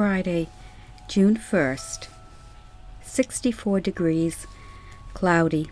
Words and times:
Friday, 0.00 0.48
June 1.08 1.36
1st. 1.36 2.08
64 3.02 3.80
degrees, 3.80 4.46
cloudy. 5.12 5.70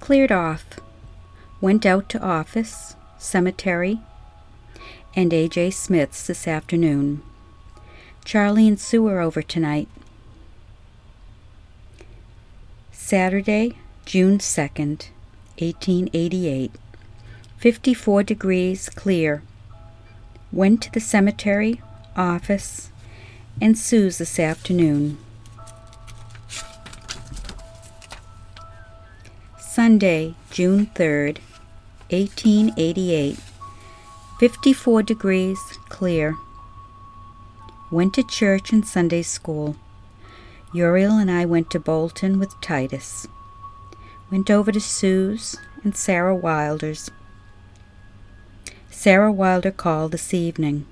Cleared 0.00 0.30
off. 0.30 0.66
Went 1.62 1.86
out 1.86 2.10
to 2.10 2.20
office, 2.20 2.94
cemetery, 3.16 4.00
and 5.16 5.32
AJ 5.32 5.72
Smith's 5.72 6.26
this 6.26 6.46
afternoon. 6.46 7.22
Charlie 8.22 8.68
and 8.68 8.78
Sue 8.78 9.06
are 9.06 9.20
over 9.20 9.40
tonight. 9.40 9.88
Saturday, 12.90 13.78
June 14.04 14.36
2nd, 14.36 15.08
1888. 15.58 16.70
54 17.56 18.22
degrees, 18.22 18.90
clear. 18.90 19.42
Went 20.52 20.82
to 20.82 20.92
the 20.92 21.00
cemetery, 21.00 21.80
office, 22.16 22.90
and 23.60 23.78
Sue's 23.78 24.18
this 24.18 24.38
afternoon. 24.38 25.18
Sunday, 29.58 30.34
June 30.50 30.86
3rd, 30.94 31.38
1888. 32.10 33.38
54 34.38 35.02
degrees, 35.02 35.58
clear. 35.88 36.36
Went 37.90 38.14
to 38.14 38.22
church 38.22 38.72
and 38.72 38.86
Sunday 38.86 39.22
school. 39.22 39.76
Uriel 40.74 41.16
and 41.16 41.30
I 41.30 41.44
went 41.44 41.70
to 41.70 41.80
Bolton 41.80 42.38
with 42.38 42.60
Titus. 42.60 43.26
Went 44.30 44.50
over 44.50 44.72
to 44.72 44.80
Sue's 44.80 45.56
and 45.84 45.96
Sarah 45.96 46.34
Wilder's. 46.34 47.10
Sarah 48.90 49.32
Wilder 49.32 49.70
called 49.70 50.12
this 50.12 50.32
evening. 50.32 50.86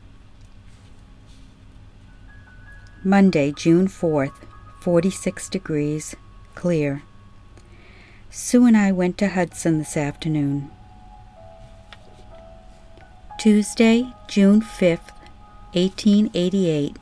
Monday, 3.03 3.51
June 3.51 3.89
4th, 3.89 4.35
46 4.81 5.49
degrees, 5.49 6.15
clear. 6.55 7.03
Sue 8.29 8.67
and 8.67 8.77
I 8.77 8.93
went 8.93 9.17
to 9.19 9.29
Hudson 9.29 9.79
this 9.79 9.97
afternoon. 9.97 10.71
Tuesday, 13.39 14.13
June 14.29 14.61
5th, 14.61 15.15
1888. 15.73 16.99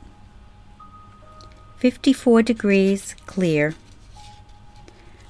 54 1.75 2.43
degrees, 2.43 3.13
clear. 3.25 3.75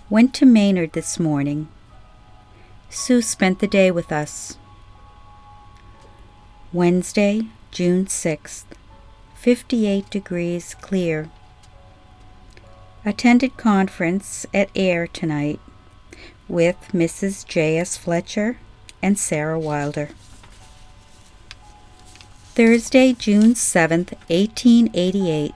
Went 0.07 0.35
to 0.35 0.45
Maynard 0.45 0.93
this 0.93 1.19
morning. 1.19 1.67
Sue 2.91 3.23
spent 3.23 3.57
the 3.57 3.67
day 3.67 3.89
with 3.89 4.11
us. 4.11 4.59
Wednesday, 6.71 7.47
June 7.71 8.05
6th, 8.05 8.65
58 9.39 10.09
degrees, 10.09 10.75
clear. 10.81 11.29
Attended 13.05 13.55
conference 13.55 14.45
at 14.53 14.69
Ayer 14.75 15.07
tonight 15.07 15.61
with 16.49 16.75
Mrs. 16.91 17.47
J.S. 17.47 17.95
Fletcher 17.95 18.57
and 19.01 19.17
Sarah 19.17 19.57
Wilder. 19.57 20.09
Thursday, 22.53 23.13
June 23.13 23.53
7th, 23.53 24.11
1888. 24.27 25.53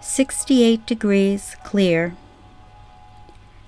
68 0.00 0.86
degrees, 0.86 1.56
clear. 1.64 2.14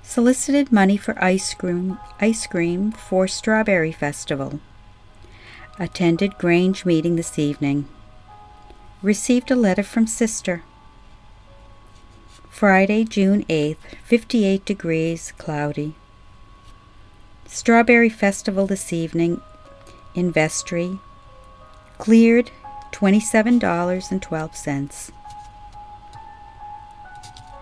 Solicited 0.04 0.70
money 0.70 0.96
for 0.96 1.20
ice 1.22 1.52
cream, 1.52 1.98
ice 2.20 2.46
cream 2.46 2.92
for 2.92 3.26
Strawberry 3.26 3.90
Festival. 3.90 4.60
Attended 5.80 6.38
Grange 6.38 6.84
meeting 6.84 7.16
this 7.16 7.40
evening. 7.40 7.88
Received 9.02 9.50
a 9.50 9.56
letter 9.56 9.82
from 9.82 10.06
sister. 10.06 10.62
Friday, 12.48 13.04
June 13.04 13.44
8th, 13.44 13.76
58 14.04 14.64
degrees, 14.64 15.34
cloudy. 15.36 15.94
Strawberry 17.46 18.08
Festival 18.08 18.66
this 18.66 18.94
evening 18.94 19.42
in 20.14 20.32
Vestry. 20.32 20.98
Cleared 21.98 22.50
$27.12. 22.92 25.12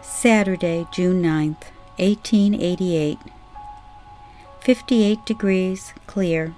Saturday, 0.03 0.87
June 0.93 1.21
9th, 1.21 1.65
1888. 1.99 3.19
58 4.61 5.27
degrees, 5.27 5.93
clear. 6.06 6.55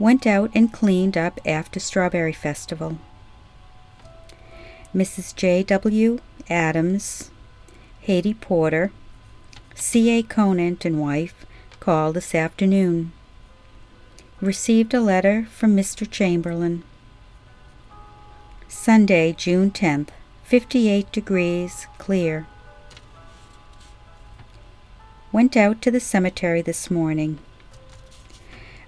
Went 0.00 0.26
out 0.26 0.50
and 0.54 0.72
cleaned 0.72 1.18
up 1.18 1.38
after 1.44 1.78
Strawberry 1.78 2.32
Festival. 2.32 2.96
Mrs. 4.94 5.36
J. 5.36 5.62
W. 5.62 6.20
Adams, 6.48 7.30
Hattie 8.00 8.32
Porter, 8.32 8.92
C.A. 9.74 10.22
Conant 10.22 10.86
and 10.86 11.02
wife 11.02 11.44
called 11.80 12.16
this 12.16 12.34
afternoon. 12.34 13.12
Received 14.40 14.94
a 14.94 15.02
letter 15.02 15.46
from 15.52 15.76
Mr. 15.76 16.10
Chamberlain. 16.10 16.82
Sunday, 18.68 19.34
June 19.34 19.70
10th, 19.70 20.08
58 20.44 21.12
degrees, 21.12 21.86
clear. 21.98 22.46
Went 25.30 25.58
out 25.58 25.82
to 25.82 25.90
the 25.90 26.00
cemetery 26.00 26.62
this 26.62 26.90
morning. 26.90 27.38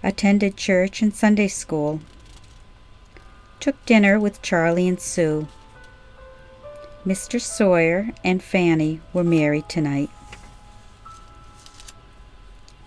Attended 0.02 0.56
church 0.56 1.00
and 1.02 1.14
Sunday 1.14 1.48
school. 1.48 2.00
Took 3.60 3.84
dinner 3.86 4.18
with 4.18 4.42
Charlie 4.42 4.88
and 4.88 5.00
Sue. 5.00 5.46
Mr. 7.06 7.40
Sawyer 7.40 8.10
and 8.24 8.42
Fanny 8.42 9.00
were 9.12 9.24
married 9.24 9.68
tonight. 9.68 10.10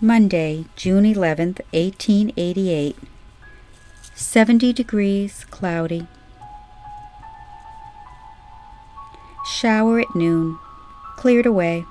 Monday, 0.02 0.66
June 0.76 1.06
11th, 1.06 1.62
1888. 1.72 2.98
70 4.14 4.74
degrees, 4.74 5.46
cloudy. 5.52 6.08
Shower 9.46 10.00
at 10.02 10.16
noon. 10.16 10.58
Cleared 11.16 11.46
away. 11.46 11.86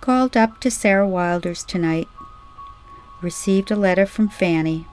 Called 0.00 0.36
up 0.36 0.60
to 0.60 0.70
Sarah 0.70 1.08
Wilder's 1.08 1.64
tonight. 1.64 2.08
Received 3.20 3.70
a 3.70 3.76
letter 3.76 4.06
from 4.06 4.28
Fanny. 4.28 4.86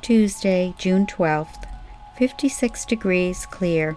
Tuesday, 0.00 0.74
June 0.76 1.06
12th. 1.06 1.68
56 2.18 2.84
degrees, 2.84 3.46
clear. 3.46 3.96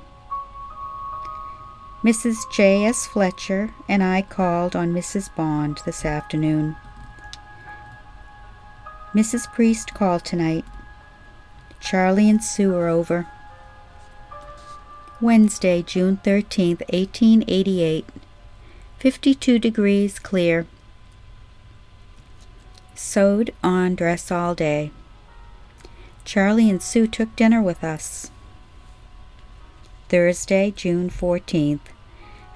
Mrs. 2.04 2.38
J. 2.52 2.86
S. 2.86 3.08
Fletcher 3.08 3.74
and 3.90 4.04
I 4.04 4.22
called 4.22 4.76
on 4.76 4.94
Mrs. 4.94 5.36
Bond 5.36 5.80
this 5.86 6.06
afternoon. 6.06 6.76
Mrs. 9.16 9.52
Priest 9.52 9.96
called 9.96 10.24
tonight. 10.24 10.66
Charlie 11.80 12.30
and 12.30 12.44
Sue 12.44 12.76
are 12.76 12.88
over. 12.88 13.28
Wednesday, 15.20 15.82
June 15.82 16.20
13th, 16.24 16.82
1888. 16.94 18.06
52 19.00 19.58
degrees 19.58 20.20
clear. 20.20 20.68
Sewed 22.96 23.54
on 23.62 23.96
dress 23.96 24.32
all 24.32 24.56
day. 24.56 24.90
Charlie 26.24 26.70
and 26.70 26.82
Sue 26.82 27.08
took 27.08 27.36
dinner 27.36 27.62
with 27.62 27.84
us. 27.84 28.32
Thursday, 30.08 30.72
June 30.72 31.10
14th. 31.10 31.82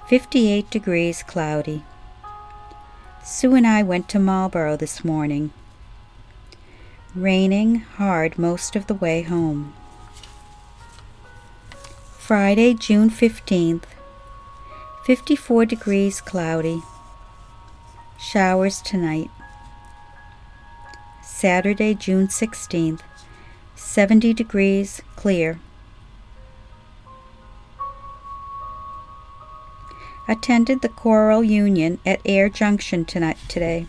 58 0.08 0.70
degrees 0.70 1.22
cloudy. 1.22 1.84
Sue 3.22 3.54
and 3.54 3.66
I 3.66 3.82
went 3.82 4.08
to 4.08 4.18
Marlborough 4.18 4.78
this 4.78 5.04
morning. 5.04 5.52
Raining 7.14 7.76
hard 7.80 8.38
most 8.38 8.74
of 8.74 8.86
the 8.86 8.94
way 8.94 9.22
home. 9.22 9.74
Friday, 12.18 12.72
June 12.72 13.10
15th. 13.10 13.84
54 15.04 15.66
degrees 15.66 16.20
cloudy. 16.22 16.80
Showers 18.18 18.80
tonight. 18.80 19.30
Saturday, 21.32 21.94
June 21.94 22.28
16th. 22.28 23.00
70 23.74 24.34
degrees 24.34 25.00
clear. 25.16 25.58
attended 30.30 30.80
the 30.80 30.88
choral 30.88 31.42
union 31.42 31.98
at 32.06 32.20
Ayer 32.24 32.48
Junction 32.48 33.04
tonight 33.04 33.36
today. 33.48 33.86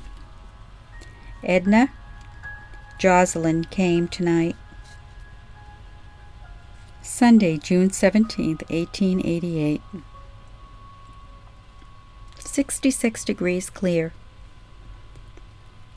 Edna 1.43 1.91
Jocelyn 2.97 3.65
came 3.65 4.07
tonight. 4.07 4.55
Sunday, 7.03 7.57
June 7.57 7.89
17th, 7.89 8.67
1888. 8.71 9.81
66 12.39 13.23
degrees 13.23 13.69
clear. 13.69 14.13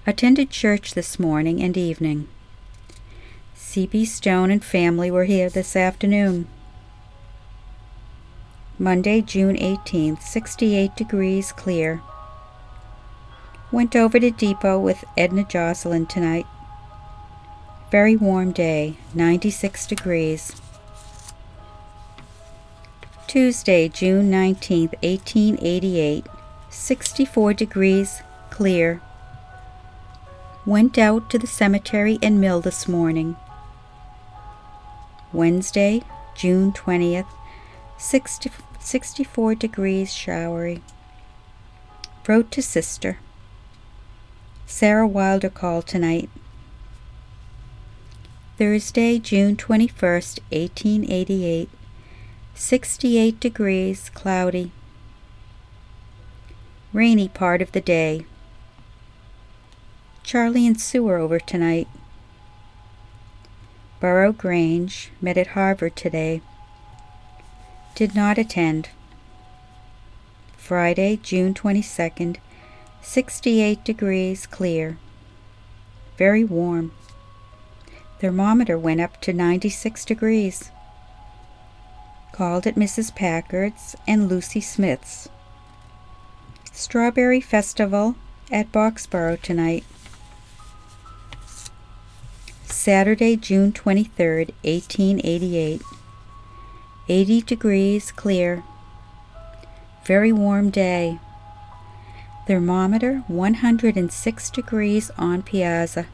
Attended 0.06 0.50
church 0.50 0.92
this 0.92 1.18
morning 1.18 1.62
and 1.62 1.78
evening. 1.78 2.28
C.B. 3.54 4.04
Stone 4.04 4.50
and 4.50 4.62
family 4.62 5.10
were 5.10 5.24
here 5.24 5.48
this 5.48 5.74
afternoon. 5.74 6.46
Monday, 8.78 9.22
June 9.22 9.56
18th, 9.56 10.20
68 10.20 10.94
degrees 10.94 11.52
clear. 11.52 12.02
Went 13.72 13.96
over 13.96 14.20
to 14.20 14.30
Depot 14.30 14.78
with 14.78 15.04
Edna 15.16 15.42
Jocelyn 15.42 16.04
tonight. 16.04 16.46
Very 17.90 18.14
warm 18.14 18.52
day, 18.52 18.98
96 19.14 19.86
degrees. 19.86 20.60
Tuesday, 23.26 23.88
June 23.88 24.30
19th, 24.30 24.92
1888, 25.02 26.26
64 26.68 27.54
degrees, 27.54 28.22
clear. 28.50 29.00
Went 30.66 30.96
out 30.96 31.28
to 31.28 31.38
the 31.38 31.46
cemetery 31.46 32.18
and 32.22 32.40
mill 32.40 32.62
this 32.62 32.88
morning. 32.88 33.36
Wednesday, 35.30 36.02
June 36.34 36.72
20th, 36.72 37.26
60, 37.98 38.50
64 38.80 39.54
degrees, 39.56 40.14
showery. 40.14 40.80
Wrote 42.26 42.50
to 42.52 42.62
sister. 42.62 43.18
Sarah 44.64 45.06
Wilder 45.06 45.50
called 45.50 45.86
tonight. 45.86 46.30
Thursday, 48.56 49.18
June 49.18 49.56
21st, 49.56 50.40
1888. 50.50 51.68
68 52.54 53.38
degrees, 53.38 54.10
cloudy. 54.14 54.72
Rainy 56.94 57.28
part 57.28 57.60
of 57.60 57.72
the 57.72 57.82
day. 57.82 58.24
Charlie 60.24 60.66
and 60.66 60.80
Sue 60.80 61.06
are 61.08 61.18
over 61.18 61.38
tonight. 61.38 61.86
Borough 64.00 64.32
Grange 64.32 65.10
met 65.20 65.36
at 65.36 65.48
Harvard 65.48 65.96
today. 65.96 66.40
Did 67.94 68.14
not 68.14 68.38
attend. 68.38 68.88
Friday, 70.56 71.20
June 71.22 71.52
22nd, 71.52 72.38
68 73.02 73.84
degrees, 73.84 74.46
clear. 74.46 74.96
Very 76.16 76.42
warm. 76.42 76.92
Thermometer 78.20 78.78
went 78.78 79.02
up 79.02 79.20
to 79.20 79.34
96 79.34 80.06
degrees. 80.06 80.70
Called 82.32 82.66
at 82.66 82.76
Mrs. 82.76 83.14
Packard's 83.14 83.94
and 84.08 84.30
Lucy 84.30 84.62
Smith's. 84.62 85.28
Strawberry 86.72 87.42
Festival 87.42 88.16
at 88.50 88.72
Boxborough 88.72 89.40
tonight. 89.42 89.84
Saturday, 92.84 93.34
June 93.34 93.72
23rd, 93.72 94.52
1888. 94.62 95.80
80 97.08 97.40
degrees, 97.40 98.12
clear. 98.12 98.62
Very 100.04 100.30
warm 100.30 100.68
day. 100.68 101.18
Thermometer 102.46 103.24
106 103.26 104.50
degrees 104.50 105.10
on 105.16 105.42
piazza. 105.42 106.08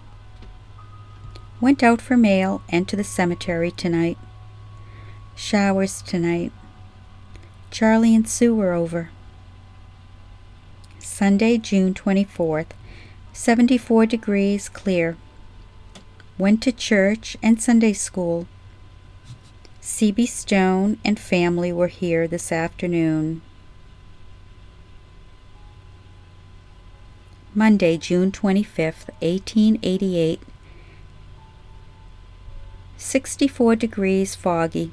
Went 1.60 1.82
out 1.82 2.00
for 2.00 2.16
mail 2.16 2.62
and 2.68 2.86
to 2.86 2.94
the 2.94 3.02
cemetery 3.02 3.72
tonight. 3.72 4.16
Showers 5.34 6.00
tonight. 6.02 6.52
Charlie 7.72 8.14
and 8.14 8.28
Sue 8.28 8.54
were 8.54 8.74
over. 8.74 9.10
Sunday, 11.00 11.58
June 11.58 11.94
24th, 11.94 12.70
74 13.32 14.06
degrees, 14.06 14.68
clear. 14.68 15.16
Went 16.40 16.62
to 16.62 16.72
church 16.72 17.36
and 17.42 17.60
Sunday 17.60 17.92
school. 17.92 18.46
C.B. 19.82 20.24
Stone 20.24 20.96
and 21.04 21.20
family 21.20 21.70
were 21.70 21.88
here 21.88 22.26
this 22.26 22.50
afternoon. 22.50 23.42
Monday, 27.54 27.98
June 27.98 28.32
25th, 28.32 29.10
1888. 29.20 30.40
64 32.96 33.76
degrees 33.76 34.34
foggy. 34.34 34.92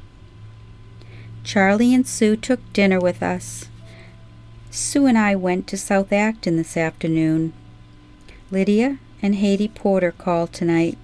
Charlie 1.45 1.93
and 1.93 2.05
Sue 2.05 2.35
took 2.35 2.59
dinner 2.73 2.99
with 2.99 3.23
us. 3.23 3.69
Sue 4.69 5.05
and 5.05 5.17
I 5.17 5.33
went 5.33 5.65
to 5.67 5.77
South 5.77 6.11
Acton 6.11 6.57
this 6.57 6.75
afternoon. 6.75 7.53
Lydia 8.51 8.99
and 9.21 9.35
Hattie 9.35 9.69
Porter 9.69 10.11
called 10.11 10.51
tonight. 10.51 10.97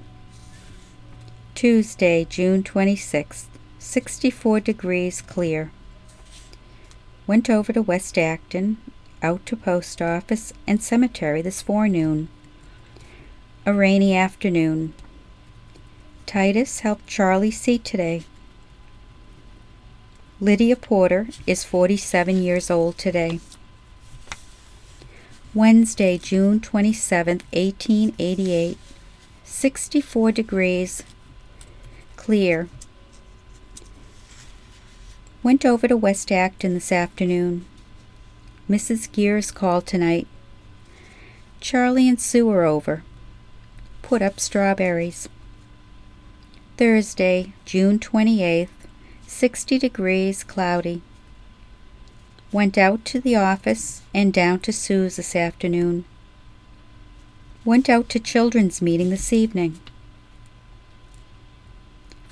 Tuesday, 1.64 2.26
June 2.26 2.62
26th, 2.62 3.46
64 3.80 4.60
degrees 4.60 5.22
clear. 5.22 5.72
Went 7.26 7.50
over 7.50 7.72
to 7.72 7.82
West 7.82 8.18
Acton, 8.18 8.76
out 9.22 9.46
to 9.46 9.56
post 9.56 10.02
office 10.02 10.52
and 10.68 10.84
cemetery 10.84 11.42
this 11.42 11.62
forenoon. 11.62 12.28
A 13.66 13.74
rainy 13.74 14.14
afternoon. 14.14 14.94
Titus 16.26 16.82
helped 16.82 17.08
Charlie 17.08 17.50
see 17.50 17.78
today. 17.78 18.24
Lydia 20.42 20.76
Porter 20.76 21.30
is 21.48 21.64
47 21.64 22.44
years 22.44 22.70
old 22.70 22.98
today. 22.98 23.40
Wednesday, 25.54 26.18
June 26.18 26.60
27, 26.60 27.40
1888. 27.54 28.78
64 29.46 30.32
degrees. 30.34 31.04
Clear. 32.24 32.70
Went 35.44 35.66
over 35.66 35.90
to 35.90 35.98
West 35.98 36.32
Acton 36.32 36.74
this 36.74 36.90
afternoon. 36.90 37.66
Mrs. 38.70 39.12
Gears 39.12 39.52
called 39.52 39.86
tonight. 39.86 40.26
Charlie 41.60 42.08
and 42.08 42.22
Sue 42.22 42.50
are 42.50 42.64
over. 42.64 43.04
Put 44.02 44.22
up 44.22 44.40
strawberries. 44.40 45.28
Thursday, 46.78 47.52
June 47.66 48.00
28th, 48.00 48.70
60 49.28 49.78
degrees, 49.78 50.46
cloudy. 50.46 51.02
Went 52.54 52.78
out 52.78 53.04
to 53.04 53.20
the 53.20 53.36
office 53.36 54.02
and 54.14 54.32
down 54.32 54.62
to 54.62 54.72
Sue's 54.72 55.18
this 55.18 55.36
afternoon. 55.36 56.06
Went 57.66 57.90
out 57.90 58.08
to 58.08 58.20
children's 58.22 58.82
meeting 58.82 59.10
this 59.10 59.34
evening. 59.34 59.78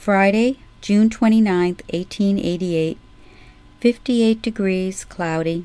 Friday, 0.01 0.57
June 0.81 1.11
29th, 1.11 1.83
1888. 1.93 2.97
58 3.81 4.41
degrees, 4.41 5.05
cloudy. 5.05 5.63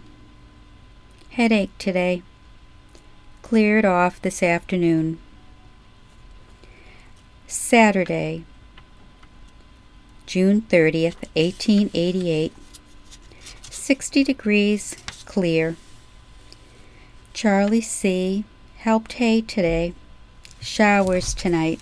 Headache 1.31 1.71
today. 1.79 2.23
Cleared 3.41 3.87
off 3.87 4.21
this 4.21 4.43
afternoon. 4.43 5.19
Saturday, 7.47 8.45
June 10.27 10.61
30th, 10.61 11.25
1888. 11.33 12.53
60 13.71 14.23
degrees, 14.23 14.97
clear. 15.25 15.77
Charlie 17.33 17.81
C. 17.81 18.45
helped 18.77 19.15
hay 19.15 19.41
today. 19.41 19.95
Showers 20.61 21.33
tonight. 21.33 21.81